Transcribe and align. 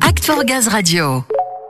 Act 0.00 0.24
for 0.24 0.42
Gaz 0.44 0.68
Radio. 0.68 1.22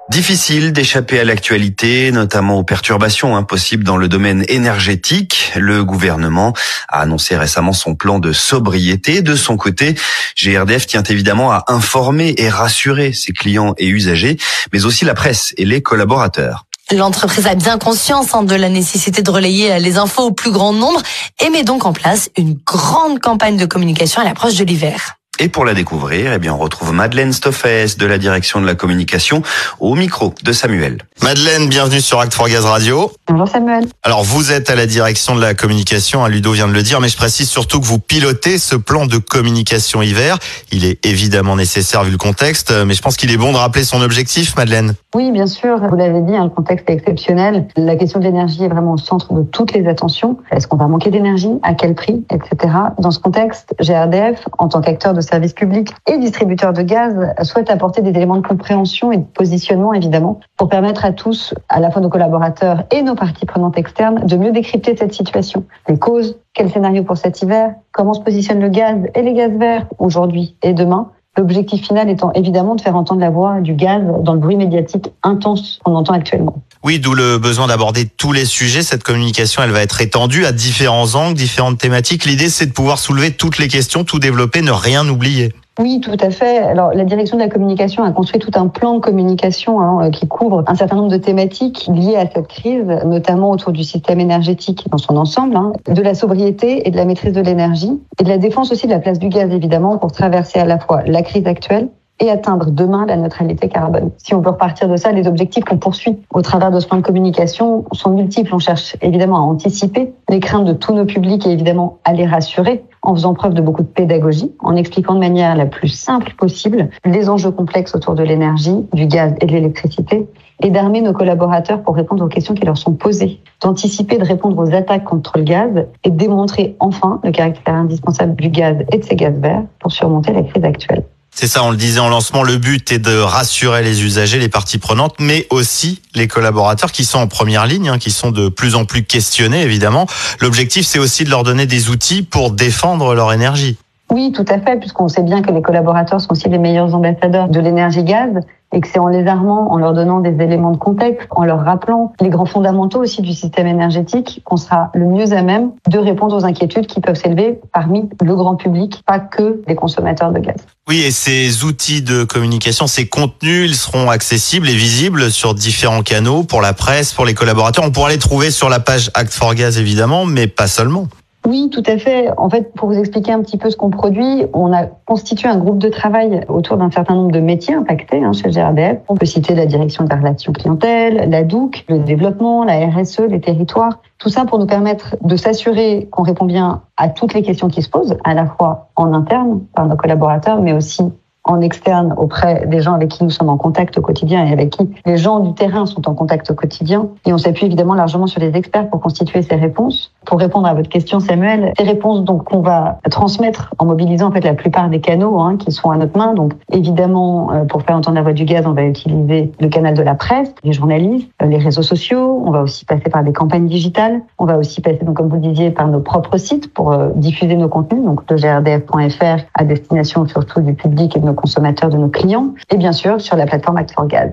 Difficile 0.09 0.73
d'échapper 0.73 1.19
à 1.19 1.25
l'actualité, 1.25 2.13
notamment 2.13 2.59
aux 2.59 2.63
perturbations 2.63 3.37
impossibles 3.37 3.83
dans 3.83 3.97
le 3.97 4.07
domaine 4.07 4.45
énergétique. 4.47 5.51
Le 5.57 5.83
gouvernement 5.83 6.53
a 6.89 7.01
annoncé 7.01 7.37
récemment 7.37 7.73
son 7.73 7.97
plan 7.97 8.21
de 8.21 8.33
sobriété. 8.33 9.23
De 9.23 9.35
son 9.35 9.57
côté, 9.57 9.97
GRDF 10.41 10.87
tient 10.87 11.03
évidemment 11.03 11.51
à 11.51 11.65
informer 11.67 12.35
et 12.39 12.49
rassurer 12.49 13.13
ses 13.13 13.33
clients 13.33 13.75
et 13.77 13.89
usagers, 13.89 14.37
mais 14.73 14.85
aussi 14.85 15.05
la 15.05 15.15
presse 15.15 15.53
et 15.57 15.65
les 15.65 15.83
collaborateurs. 15.83 16.67
L'entreprise 16.93 17.49
a 17.49 17.57
bien 17.57 17.79
conscience 17.79 18.35
hein, 18.35 18.45
de 18.45 18.55
la 18.55 18.69
nécessité 18.69 19.23
de 19.23 19.31
relayer 19.31 19.81
les 19.81 19.97
infos 19.97 20.27
au 20.27 20.33
plus 20.33 20.53
grand 20.53 20.73
nombre 20.73 21.03
et 21.45 21.51
met 21.51 21.65
donc 21.65 21.87
en 21.87 21.93
place 21.93 22.31
une 22.37 22.55
grande 22.65 23.19
campagne 23.19 23.57
de 23.57 23.67
communication 23.67 24.21
à 24.21 24.25
l'approche 24.25 24.55
de 24.55 24.65
l'hiver. 24.65 25.17
Et 25.41 25.49
pour 25.49 25.65
la 25.65 25.75
découvrir, 25.75 26.33
eh 26.33 26.39
bien, 26.39 26.55
on 26.55 26.59
retrouve 26.59 26.93
Madeleine 26.93 27.33
Stoffès 27.33 27.99
de 27.99 28.07
la 28.07 28.19
direction 28.19 28.61
de 28.61 28.67
la 28.67 28.77
communication 28.77 29.43
au 29.81 29.97
micro 29.97 30.33
de 30.45 30.53
Samuel. 30.53 30.99
Madeleine, 31.23 31.69
bienvenue 31.69 32.01
sur 32.01 32.21
Act 32.21 32.33
for 32.33 32.49
Gaz 32.49 32.65
Radio. 32.65 33.11
Bonjour 33.27 33.49
Samuel. 33.49 33.85
Alors, 34.05 34.23
vous 34.23 34.53
êtes 34.53 34.71
à 34.71 34.77
la 34.77 34.87
direction 34.87 35.35
de 35.35 35.41
la 35.41 35.55
communication, 35.55 36.25
hein, 36.25 36.29
Ludo 36.29 36.53
vient 36.53 36.69
de 36.69 36.73
le 36.73 36.85
dire, 36.85 37.01
mais 37.01 37.09
je 37.09 37.17
précise 37.17 37.49
surtout 37.49 37.81
que 37.81 37.85
vous 37.85 37.99
pilotez 37.99 38.59
ce 38.59 38.77
plan 38.77 39.07
de 39.07 39.19
communication 39.19 40.03
hiver. 40.03 40.39
Il 40.71 40.85
est 40.85 41.05
évidemment 41.05 41.57
nécessaire 41.57 42.05
vu 42.05 42.13
le 42.13 42.17
contexte, 42.17 42.73
mais 42.87 42.95
je 42.95 43.03
pense 43.03 43.17
qu'il 43.17 43.33
est 43.33 43.37
bon 43.37 43.51
de 43.51 43.57
rappeler 43.57 43.83
son 43.83 44.03
objectif, 44.03 44.57
Madeleine. 44.57 44.95
Oui, 45.17 45.33
bien 45.33 45.49
sûr. 45.49 45.79
Vous 45.91 45.97
l'avez 45.97 46.21
dit, 46.21 46.37
hein, 46.37 46.45
le 46.45 46.51
contexte 46.51 46.89
est 46.89 46.93
exceptionnel. 46.93 47.67
La 47.77 47.97
question 47.97 48.21
de 48.21 48.25
l'énergie 48.25 48.63
est 48.63 48.69
vraiment 48.69 48.93
au 48.93 48.99
centre 48.99 49.33
de 49.33 49.43
toutes 49.43 49.73
les 49.73 49.89
attentions. 49.89 50.39
Est-ce 50.53 50.69
qu'on 50.69 50.77
va 50.77 50.87
manquer 50.87 51.11
d'énergie? 51.11 51.59
À 51.65 51.75
quel 51.75 51.95
prix? 51.95 52.25
Etc. 52.31 52.73
Dans 52.99 53.11
ce 53.11 53.19
contexte, 53.19 53.75
GRDF, 53.81 54.47
en 54.59 54.69
tant 54.69 54.81
qu'acteur 54.81 55.13
de 55.13 55.24
service 55.25 55.53
public 55.53 55.93
et 56.07 56.19
distributeur 56.19 56.73
de 56.73 56.83
gaz 56.83 57.15
souhaite 57.43 57.71
apporter 57.71 58.03
des 58.03 58.11
éléments 58.11 58.37
de 58.37 58.47
compréhension 58.47 59.13
et 59.13 59.19
de 59.19 59.25
positionnement, 59.25 59.93
évidemment, 59.93 60.41
pour 60.57 60.69
permettre 60.69 61.05
à 61.05 61.13
tous, 61.13 61.55
à 61.69 61.81
la 61.81 61.91
fois 61.91 62.01
nos 62.01 62.09
collaborateurs 62.09 62.85
et 62.91 63.03
nos 63.03 63.15
parties 63.15 63.47
prenantes 63.47 63.79
externes, 63.79 64.27
de 64.27 64.37
mieux 64.37 64.53
décrypter 64.53 64.97
cette 64.97 65.13
situation. 65.13 65.65
Les 65.89 65.99
causes, 65.99 66.39
quel 66.53 66.71
scénario 66.71 67.03
pour 67.03 67.17
cet 67.17 67.43
hiver, 67.43 67.75
comment 67.93 68.15
se 68.15 68.21
positionne 68.21 68.61
le 68.61 68.69
gaz 68.69 68.99
et 69.15 69.23
les 69.23 69.35
gaz 69.35 69.53
verts 69.53 69.87
aujourd'hui 69.99 70.57
et 70.63 70.73
demain, 70.73 71.11
L'objectif 71.37 71.85
final 71.85 72.09
étant 72.11 72.31
évidemment 72.33 72.77
de 72.77 72.81
faire 72.81 72.95
entendre 72.95 73.21
la 73.21 73.31
voix 73.31 73.61
du 73.61 73.75
gaz 73.75 74.03
dans 74.23 74.35
le 74.35 74.39
bruit 74.39 74.55
médiatique 74.57 75.13
intense 75.25 75.81
qu'on 75.85 75.97
entend 75.97 76.13
actuellement. 76.13 76.55
Oui, 76.85 76.99
d'où 76.99 77.15
le 77.15 77.39
besoin 77.39 77.67
d'aborder 77.67 78.05
tous 78.05 78.33
les 78.33 78.45
sujets. 78.45 78.83
Cette 78.83 79.03
communication, 79.03 79.63
elle 79.63 79.71
va 79.71 79.81
être 79.81 80.03
étendue 80.03 80.45
à 80.45 80.53
différents 80.53 81.15
angles, 81.15 81.33
différentes 81.33 81.79
thématiques. 81.79 82.27
L'idée, 82.27 82.51
c'est 82.51 82.67
de 82.67 82.73
pouvoir 82.73 82.99
soulever 82.99 83.31
toutes 83.31 83.57
les 83.57 83.69
questions, 83.69 84.05
tout 84.05 84.19
développer, 84.19 84.61
ne 84.61 84.71
rien 84.71 85.09
oublier. 85.09 85.55
Oui, 85.81 86.03
tout 86.03 86.17
à 86.21 86.29
fait. 86.29 86.59
Alors, 86.59 86.93
la 86.93 87.05
direction 87.05 87.39
de 87.39 87.43
la 87.43 87.49
communication 87.49 88.05
a 88.05 88.11
construit 88.11 88.39
tout 88.39 88.51
un 88.55 88.69
plan 88.69 88.97
de 88.97 89.01
communication 89.01 89.81
hein, 89.81 90.11
qui 90.11 90.29
couvre 90.29 90.63
un 90.67 90.75
certain 90.75 90.97
nombre 90.97 91.11
de 91.11 91.17
thématiques 91.17 91.89
liées 91.91 92.17
à 92.17 92.31
cette 92.31 92.49
crise, 92.49 92.85
notamment 93.07 93.51
autour 93.51 93.73
du 93.73 93.83
système 93.83 94.21
énergétique 94.21 94.85
dans 94.91 94.99
son 94.99 95.17
ensemble, 95.17 95.57
hein, 95.57 95.73
de 95.89 96.03
la 96.03 96.15
sobriété 96.15 96.87
et 96.87 96.91
de 96.91 96.97
la 96.99 97.07
maîtrise 97.07 97.33
de 97.33 97.41
l'énergie, 97.41 97.99
et 98.21 98.25
de 98.25 98.29
la 98.29 98.37
défense 98.37 98.71
aussi 98.71 98.87
de 98.87 98.93
la 98.93 98.99
place 98.99 99.19
du 99.19 99.31
gaz, 99.31 99.51
évidemment, 99.51 99.97
pour 99.97 100.13
traverser 100.13 100.59
à 100.59 100.67
la 100.67 100.79
fois 100.79 101.03
la 101.07 101.23
crise 101.23 101.47
actuelle 101.47 101.89
et 102.21 102.31
atteindre 102.31 102.71
demain 102.71 103.07
la 103.07 103.17
neutralité 103.17 103.69
carbone. 103.69 104.11
Si 104.19 104.35
on 104.35 104.41
peut 104.41 104.51
repartir 104.51 104.89
de 104.89 104.97
ça, 104.97 105.13
les 105.13 105.27
objectifs 105.27 105.65
qu'on 105.65 105.79
poursuit 105.79 106.19
au 106.33 106.43
travers 106.43 106.71
de 106.71 106.79
ce 106.81 106.87
plan 106.87 106.99
de 106.99 107.03
communication 107.03 107.85
sont 107.93 108.11
multiples. 108.11 108.55
On 108.55 108.59
cherche 108.59 108.97
évidemment 109.03 109.37
à 109.37 109.41
anticiper 109.41 110.13
les 110.29 110.41
craintes 110.41 110.65
de 110.65 110.73
tous 110.73 110.95
nos 110.95 111.05
publics 111.05 111.47
et 111.47 111.51
évidemment 111.51 111.99
à 112.05 112.13
les 112.13 112.27
rassurer 112.27 112.85
en 113.03 113.15
faisant 113.15 113.35
preuve 113.35 113.53
de 113.53 113.61
beaucoup 113.61 113.83
de 113.83 113.89
pédagogie, 113.89 114.53
en 114.61 114.77
expliquant 114.77 115.15
de 115.15 115.19
manière 115.19 115.55
la 115.57 115.67
plus 115.67 115.89
simple 115.89 116.33
possible 116.37 116.89
les 117.05 117.29
enjeux 117.29 117.51
complexes 117.51 117.95
autour 117.95 118.15
de 118.15 118.23
l'énergie, 118.23 118.87
du 118.93 119.07
gaz 119.07 119.35
et 119.41 119.47
de 119.47 119.53
l'électricité, 119.53 120.27
et 120.63 120.71
d'armer 120.71 121.03
nos 121.03 121.13
collaborateurs 121.13 121.83
pour 121.83 121.97
répondre 121.97 122.25
aux 122.25 122.29
questions 122.29 122.55
qui 122.55 122.65
leur 122.65 122.79
sont 122.79 122.95
posées, 122.95 123.41
d'anticiper, 123.61 124.17
de 124.17 124.25
répondre 124.25 124.59
aux 124.59 124.73
attaques 124.75 125.05
contre 125.05 125.37
le 125.37 125.45
gaz 125.45 125.87
et 126.05 126.11
démontrer 126.11 126.77
enfin 126.81 127.21
le 127.25 127.33
caractère 127.33 127.75
indispensable 127.75 128.37
du 128.37 128.49
gaz 128.49 128.77
et 128.91 128.99
de 128.99 129.05
ses 129.05 129.17
gaz 129.17 129.35
verts 129.39 129.65
pour 129.81 129.93
surmonter 129.93 130.33
la 130.33 130.43
crise 130.43 130.65
actuelle. 130.65 131.05
C'est 131.37 131.49
ça, 131.49 131.65
on 131.65 131.71
le 131.73 131.77
disait 131.77 131.99
en 131.99 132.09
lancement, 132.09 132.45
le 132.45 132.59
but 132.59 132.93
est 132.93 133.01
de 133.01 133.19
rassurer 133.19 133.83
les 133.83 134.05
usagers, 134.05 134.39
les 134.39 134.49
parties 134.49 134.79
prenantes, 134.79 135.17
mais 135.19 135.49
aussi 135.51 136.01
les 136.15 136.29
collaborateurs 136.29 136.93
qui 136.93 137.05
sont 137.05 137.19
en 137.19 137.27
première 137.27 137.67
ligne, 137.67 137.89
hein, 137.89 137.99
qui 137.99 138.13
sont 138.13 138.31
de 138.31 138.49
plus 138.49 138.77
en 138.77 138.85
plus 138.85 139.05
questionnés, 139.05 139.63
évidemment. 139.63 140.07
L'objectif, 140.41 140.87
c'est 140.87 141.01
aussi 141.01 141.25
de 141.25 141.31
leur 141.31 141.43
donner 141.43 141.67
des 141.67 141.89
outils 141.89 142.23
pour 142.23 142.53
défendre 142.53 143.15
leur 143.15 143.33
énergie. 143.33 143.77
Oui, 144.11 144.33
tout 144.33 144.45
à 144.49 144.61
fait, 144.61 144.79
puisqu'on 144.79 145.09
sait 145.09 145.23
bien 145.23 145.43
que 145.43 145.51
les 145.51 145.63
collaborateurs 145.63 146.21
sont 146.21 146.33
aussi 146.33 146.49
les 146.49 146.59
meilleurs 146.59 146.95
ambassadeurs 146.95 147.49
de 147.49 147.59
l'énergie 147.59 148.05
gaz 148.05 148.41
et 148.75 148.81
que 148.81 148.89
c'est 148.89 148.99
en 148.99 149.09
les 149.09 149.27
armant, 149.27 149.73
en 149.73 149.77
leur 149.79 149.93
donnant 149.93 150.21
des 150.21 150.43
éléments 150.43 150.73
de 150.73 150.77
contexte, 150.77 151.29
en 151.31 151.45
leur 151.45 151.65
rappelant 151.65 152.13
les 152.21 152.29
grands 152.29 152.45
fondamentaux 152.45 153.01
aussi 153.01 153.23
du 153.23 153.33
système 153.33 153.67
énergétique, 153.67 154.43
qu'on 154.45 154.57
sera 154.57 154.91
le 154.95 155.07
mieux 155.07 155.33
à 155.33 155.43
même 155.43 155.71
de 155.89 155.99
répondre 155.99 156.37
aux 156.37 156.45
inquiétudes 156.45 156.87
qui 156.87 157.01
peuvent 157.01 157.17
s'élever 157.17 157.61
parmi 157.73 158.09
le 158.21 158.35
grand 158.35 158.57
public, 158.57 159.03
pas 159.07 159.21
que 159.21 159.63
des 159.67 159.75
consommateurs 159.75 160.33
de 160.33 160.41
gaz. 160.41 160.57
Oui, 160.89 161.03
et 161.03 161.13
ces 161.13 161.65
outils 161.65 162.03
de 162.03 162.25
communication, 162.25 162.87
ces 162.87 163.07
contenus, 163.07 163.71
ils 163.71 163.77
seront 163.77 164.11
accessibles 164.11 164.69
et 164.69 164.75
visibles 164.75 165.31
sur 165.31 165.55
différents 165.55 166.03
canaux 166.03 166.43
pour 166.43 166.61
la 166.61 166.73
presse, 166.73 167.13
pour 167.13 167.25
les 167.25 167.35
collaborateurs. 167.35 167.85
On 167.87 167.91
pourra 167.91 168.11
les 168.11 168.19
trouver 168.19 168.51
sur 168.51 168.69
la 168.69 168.81
page 168.81 169.11
Act 169.15 169.33
for 169.33 169.55
Gaz 169.55 169.79
évidemment, 169.79 170.27
mais 170.27 170.47
pas 170.47 170.67
seulement. 170.67 171.07
Oui, 171.47 171.69
tout 171.71 171.83
à 171.85 171.99
fait. 171.99 172.31
En 172.39 172.49
fait, 172.49 172.73
pour 172.73 172.89
vous 172.89 172.99
expliquer 172.99 173.33
un 173.33 173.43
petit 173.43 173.59
peu 173.59 173.69
ce 173.69 173.77
qu'on 173.77 173.91
produit, 173.91 174.47
on 174.55 174.73
a 174.73 174.87
constitué 174.87 175.47
un 175.47 175.59
groupe 175.59 175.79
de 175.79 175.91
travail 175.91 176.41
autour 176.49 176.79
d'un 176.79 176.91
certain 176.91 177.15
nombre 177.15 177.33
de 177.33 177.41
métiers 177.41 177.75
impactés 177.75 178.25
hein, 178.25 178.33
chez 178.33 178.49
GRDF. 178.49 179.01
On 179.09 179.15
peut 179.15 179.27
citer 179.27 179.55
la 179.55 179.67
direction 179.67 180.05
de 180.05 180.09
la 180.09 180.17
relation 180.17 180.53
clientèle, 180.53 181.29
la 181.29 181.43
DOUC, 181.43 181.85
le 181.89 181.99
développement, 181.99 182.65
la 182.65 182.87
RSE, 182.87 183.21
les 183.29 183.41
territoires. 183.41 184.01
Tout 184.19 184.31
ça 184.31 184.47
pour 184.47 184.59
nous 184.59 184.67
permettre 184.67 185.17
de 185.23 185.37
s'assurer 185.37 186.09
qu'on 186.11 186.23
répond 186.23 186.47
bien 186.47 186.83
à 186.97 187.11
toutes 187.11 187.35
les 187.35 187.43
questions 187.43 187.69
qui 187.69 187.83
se 187.83 187.91
posent, 187.91 188.17
à 188.25 188.33
la 188.33 188.47
fois 188.47 188.89
en 188.97 189.13
interne 189.13 189.61
par 189.75 189.87
nos 189.87 189.97
collaborateurs, 189.97 190.63
mais 190.63 190.73
aussi 190.73 191.03
en 191.45 191.61
externe 191.61 192.15
auprès 192.17 192.67
des 192.67 192.81
gens 192.81 192.95
avec 192.95 193.11
qui 193.11 193.23
nous 193.23 193.31
sommes 193.31 193.51
en 193.51 193.57
contact 193.57 193.99
au 193.99 194.01
quotidien 194.01 194.47
et 194.47 194.53
avec 194.53 194.71
qui 194.71 194.89
les 195.05 195.17
gens 195.17 195.41
du 195.41 195.55
terrain 195.55 195.87
sont 195.87 196.09
en 196.09 196.15
contact 196.15 196.51
au 196.51 196.55
quotidien. 196.55 197.09
Et 197.27 197.33
on 197.33 197.39
s'appuie 197.39 197.67
évidemment 197.67 197.95
largement 197.95 198.27
sur 198.27 198.41
les 198.41 198.57
experts 198.57 198.89
pour 198.89 199.01
constituer 199.01 199.43
ces 199.43 199.55
réponses. 199.55 200.13
Pour 200.25 200.41
répondre 200.41 200.67
à 200.67 200.75
votre 200.75 200.89
question, 200.89 201.21
Samuel, 201.21 201.73
ces 201.77 201.85
réponses 201.85 202.25
donc 202.25 202.45
qu'on 202.45 202.61
va 202.61 202.99
transmettre 203.11 203.75
en 203.79 203.85
mobilisant 203.85 204.29
en 204.29 204.33
fait 204.33 204.41
la 204.41 204.55
plupart 204.55 204.89
des 204.89 205.01
canaux 205.01 205.39
hein, 205.39 205.57
qui 205.57 205.71
sont 205.71 205.91
à 205.91 205.97
notre 205.97 206.17
main. 206.17 206.33
Donc 206.33 206.53
évidemment, 206.73 207.53
euh, 207.53 207.65
pour 207.65 207.83
faire 207.83 207.97
entendre 207.97 208.17
la 208.17 208.23
voix 208.23 208.33
du 208.33 208.45
gaz, 208.45 208.67
on 208.67 208.73
va 208.73 208.85
utiliser 208.85 209.53
le 209.61 209.69
canal 209.69 209.95
de 209.95 210.03
la 210.03 210.15
presse, 210.15 210.55
les 210.65 210.73
journalistes, 210.73 211.29
euh, 211.43 211.47
les 211.47 211.59
réseaux 211.59 211.83
sociaux. 211.83 212.43
On 212.47 212.51
va 212.51 212.63
aussi 212.63 212.87
passer 212.87 213.11
par 213.11 213.23
des 213.23 213.33
campagnes 213.33 213.67
digitales. 213.67 214.23
On 214.39 214.47
va 214.47 214.57
aussi 214.57 214.81
passer, 214.81 215.05
donc 215.05 215.17
comme 215.17 215.29
vous 215.29 215.39
disiez, 215.39 215.71
par 215.71 215.89
nos 215.89 216.01
propres 216.01 216.39
sites 216.39 216.73
pour 216.73 216.93
euh, 216.93 217.11
diffuser 217.17 217.57
nos 217.57 217.69
contenus, 217.69 218.05
donc 218.05 218.23
le 218.31 218.37
grdf.fr 218.37 219.45
à 219.55 219.65
destination 219.65 220.27
surtout 220.27 220.61
du 220.61 220.73
public 220.75 221.17
et 221.17 221.21
de 221.21 221.27
nos 221.27 221.34
consommateurs, 221.35 221.91
de 221.91 221.97
nos 221.97 222.09
clients, 222.09 222.55
et 222.71 222.77
bien 222.77 222.93
sûr 222.93 223.21
sur 223.21 223.37
la 223.37 223.47
plateforme 223.47 223.77
Act 223.77 223.95
Gaz. 224.07 224.31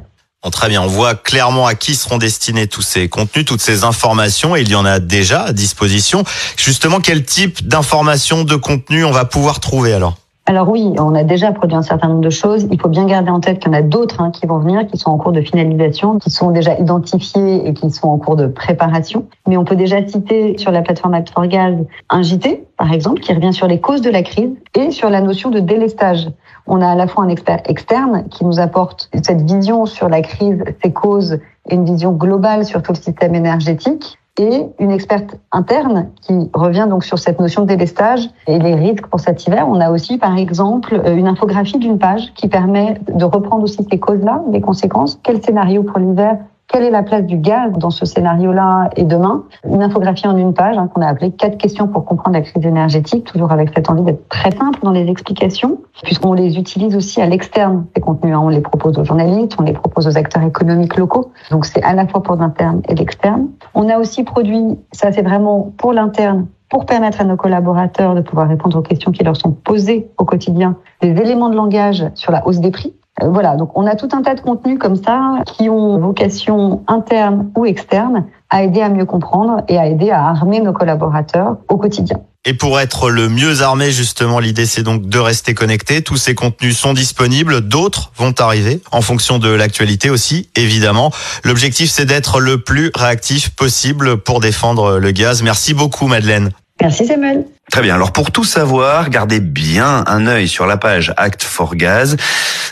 très 0.51 0.69
bien, 0.69 0.81
on 0.81 0.87
voit 0.87 1.15
clairement 1.15 1.67
à 1.67 1.75
qui 1.75 1.95
seront 1.95 2.17
destinés 2.17 2.67
tous 2.67 2.81
ces 2.81 3.09
contenus, 3.09 3.45
toutes 3.45 3.61
ces 3.61 3.83
informations, 3.83 4.55
et 4.55 4.61
il 4.61 4.69
y 4.69 4.75
en 4.75 4.85
a 4.85 4.99
déjà 4.99 5.43
à 5.43 5.53
disposition. 5.53 6.23
Justement, 6.57 6.99
quel 6.99 7.23
type 7.23 7.67
d'informations, 7.67 8.43
de 8.43 8.55
contenus 8.55 9.05
on 9.05 9.11
va 9.11 9.25
pouvoir 9.25 9.59
trouver 9.59 9.93
alors? 9.93 10.20
Alors 10.47 10.69
oui, 10.69 10.95
on 10.97 11.13
a 11.13 11.23
déjà 11.23 11.51
produit 11.51 11.77
un 11.77 11.83
certain 11.83 12.07
nombre 12.07 12.21
de 12.21 12.31
choses. 12.31 12.67
Il 12.71 12.81
faut 12.81 12.89
bien 12.89 13.05
garder 13.05 13.29
en 13.29 13.39
tête 13.39 13.59
qu'il 13.59 13.71
y 13.71 13.75
en 13.75 13.77
a 13.77 13.83
d'autres 13.83 14.21
hein, 14.21 14.31
qui 14.31 14.47
vont 14.47 14.57
venir, 14.57 14.87
qui 14.87 14.97
sont 14.97 15.11
en 15.11 15.17
cours 15.17 15.31
de 15.31 15.41
finalisation, 15.41 16.17
qui 16.17 16.31
sont 16.31 16.49
déjà 16.49 16.77
identifiés 16.79 17.67
et 17.67 17.73
qui 17.73 17.91
sont 17.91 18.07
en 18.07 18.17
cours 18.17 18.35
de 18.35 18.47
préparation. 18.47 19.27
Mais 19.47 19.55
on 19.55 19.65
peut 19.65 19.75
déjà 19.75 20.05
citer 20.05 20.57
sur 20.57 20.71
la 20.71 20.81
plateforme 20.81 21.13
Act 21.13 21.29
for 21.29 21.45
Gaz 21.45 21.75
un 22.09 22.21
JT, 22.23 22.65
par 22.75 22.91
exemple, 22.91 23.21
qui 23.21 23.33
revient 23.33 23.53
sur 23.53 23.67
les 23.67 23.79
causes 23.79 24.01
de 24.01 24.09
la 24.09 24.23
crise 24.23 24.49
et 24.75 24.89
sur 24.89 25.11
la 25.11 25.21
notion 25.21 25.51
de 25.51 25.59
délestage. 25.59 26.27
On 26.65 26.81
a 26.81 26.87
à 26.87 26.95
la 26.95 27.05
fois 27.05 27.23
un 27.23 27.29
expert 27.29 27.61
externe 27.65 28.25
qui 28.29 28.43
nous 28.43 28.59
apporte 28.59 29.09
cette 29.23 29.43
vision 29.43 29.85
sur 29.85 30.09
la 30.09 30.21
crise, 30.21 30.63
ses 30.83 30.91
causes 30.91 31.39
et 31.69 31.75
une 31.75 31.85
vision 31.85 32.13
globale 32.13 32.65
sur 32.65 32.81
tout 32.81 32.93
le 32.93 32.97
système 32.97 33.35
énergétique 33.35 34.17
et 34.39 34.65
une 34.79 34.91
experte 34.91 35.35
interne 35.51 36.09
qui 36.21 36.49
revient 36.53 36.87
donc 36.89 37.03
sur 37.03 37.19
cette 37.19 37.39
notion 37.39 37.63
de 37.63 37.67
délestage 37.67 38.29
et 38.47 38.59
les 38.59 38.75
risques 38.75 39.07
pour 39.07 39.19
cet 39.19 39.45
hiver. 39.45 39.67
On 39.67 39.79
a 39.79 39.91
aussi, 39.91 40.17
par 40.17 40.37
exemple, 40.37 41.01
une 41.05 41.27
infographie 41.27 41.77
d'une 41.77 41.99
page 41.99 42.33
qui 42.33 42.47
permet 42.47 42.99
de 43.13 43.25
reprendre 43.25 43.63
aussi 43.63 43.85
ces 43.89 43.99
causes-là, 43.99 44.41
les 44.51 44.61
conséquences. 44.61 45.19
Quel 45.23 45.43
scénario 45.43 45.83
pour 45.83 45.99
l'hiver 45.99 46.37
quelle 46.71 46.83
est 46.83 46.89
la 46.91 47.03
place 47.03 47.25
du 47.25 47.37
gaz 47.37 47.73
dans 47.73 47.89
ce 47.89 48.05
scénario-là 48.05 48.89
et 48.95 49.03
demain? 49.03 49.43
Une 49.67 49.83
infographie 49.83 50.27
en 50.27 50.37
une 50.37 50.53
page 50.53 50.77
hein, 50.77 50.87
qu'on 50.87 51.01
a 51.01 51.07
appelée 51.07 51.31
quatre 51.31 51.57
questions 51.57 51.87
pour 51.87 52.05
comprendre 52.05 52.37
la 52.37 52.41
crise 52.41 52.65
énergétique, 52.65 53.25
toujours 53.25 53.51
avec 53.51 53.71
cette 53.75 53.89
envie 53.89 54.03
d'être 54.03 54.27
très 54.29 54.51
simple 54.51 54.79
dans 54.81 54.91
les 54.91 55.09
explications, 55.09 55.81
puisqu'on 56.03 56.33
les 56.33 56.57
utilise 56.57 56.95
aussi 56.95 57.21
à 57.21 57.25
l'externe, 57.25 57.85
ces 57.93 58.01
contenus. 58.01 58.35
Hein. 58.35 58.41
On 58.41 58.49
les 58.49 58.61
propose 58.61 58.97
aux 58.97 59.03
journalistes, 59.03 59.57
on 59.59 59.63
les 59.63 59.73
propose 59.73 60.07
aux 60.07 60.17
acteurs 60.17 60.43
économiques 60.43 60.95
locaux. 60.95 61.31
Donc 61.49 61.65
c'est 61.65 61.83
à 61.83 61.93
la 61.93 62.07
fois 62.07 62.23
pour 62.23 62.37
l'interne 62.37 62.81
et 62.87 62.95
l'externe. 62.95 63.49
On 63.73 63.89
a 63.89 63.97
aussi 63.97 64.23
produit, 64.23 64.79
ça 64.93 65.11
c'est 65.11 65.23
vraiment 65.23 65.73
pour 65.77 65.91
l'interne, 65.91 66.47
pour 66.69 66.85
permettre 66.85 67.19
à 67.19 67.25
nos 67.25 67.35
collaborateurs 67.35 68.15
de 68.15 68.21
pouvoir 68.21 68.47
répondre 68.47 68.79
aux 68.79 68.81
questions 68.81 69.11
qui 69.11 69.25
leur 69.25 69.35
sont 69.35 69.51
posées 69.51 70.09
au 70.17 70.23
quotidien, 70.23 70.77
des 71.01 71.09
éléments 71.09 71.49
de 71.49 71.55
langage 71.55 72.05
sur 72.15 72.31
la 72.31 72.47
hausse 72.47 72.59
des 72.59 72.71
prix 72.71 72.93
voilà, 73.23 73.55
donc 73.55 73.71
on 73.75 73.85
a 73.85 73.95
tout 73.95 74.09
un 74.13 74.21
tas 74.21 74.35
de 74.35 74.41
contenus 74.41 74.79
comme 74.79 74.95
ça 74.95 75.43
qui 75.45 75.69
ont 75.69 75.97
vocation 75.99 76.83
interne 76.87 77.51
ou 77.55 77.65
externe 77.65 78.25
à 78.49 78.63
aider 78.63 78.81
à 78.81 78.89
mieux 78.89 79.05
comprendre 79.05 79.63
et 79.67 79.77
à 79.77 79.87
aider 79.87 80.11
à 80.11 80.27
armer 80.27 80.59
nos 80.59 80.73
collaborateurs 80.73 81.57
au 81.69 81.77
quotidien. 81.77 82.17
Et 82.43 82.55
pour 82.55 82.79
être 82.79 83.11
le 83.11 83.29
mieux 83.29 83.61
armé, 83.61 83.91
justement, 83.91 84.39
l'idée 84.39 84.65
c'est 84.65 84.81
donc 84.81 85.07
de 85.07 85.19
rester 85.19 85.53
connecté. 85.53 86.01
Tous 86.01 86.17
ces 86.17 86.33
contenus 86.33 86.77
sont 86.77 86.93
disponibles, 86.93 87.61
d'autres 87.61 88.11
vont 88.15 88.33
arriver 88.39 88.81
en 88.91 89.01
fonction 89.01 89.37
de 89.37 89.49
l'actualité 89.49 90.09
aussi, 90.09 90.49
évidemment. 90.55 91.11
L'objectif 91.43 91.91
c'est 91.91 92.05
d'être 92.05 92.39
le 92.39 92.61
plus 92.61 92.91
réactif 92.95 93.51
possible 93.51 94.17
pour 94.17 94.39
défendre 94.39 94.97
le 94.97 95.11
gaz. 95.11 95.43
Merci 95.43 95.73
beaucoup 95.73 96.07
Madeleine. 96.07 96.49
Merci 96.81 97.05
Samuel. 97.05 97.45
Très 97.71 97.81
bien. 97.81 97.95
Alors 97.95 98.11
pour 98.11 98.31
tout 98.31 98.43
savoir, 98.43 99.09
gardez 99.09 99.39
bien 99.39 100.03
un 100.05 100.27
œil 100.27 100.49
sur 100.49 100.65
la 100.65 100.75
page 100.75 101.13
Act 101.15 101.41
for 101.41 101.75
Gaz. 101.75 102.17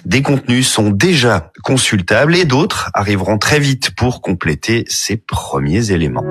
Des 0.06 0.22
contenus 0.22 0.68
sont 0.68 0.90
déjà 0.90 1.52
consultables 1.64 2.36
et 2.36 2.44
d'autres 2.44 2.90
arriveront 2.94 3.38
très 3.38 3.60
vite 3.60 3.92
pour 3.92 4.22
compléter 4.22 4.84
ces 4.90 5.16
premiers 5.16 5.92
éléments. 5.92 6.24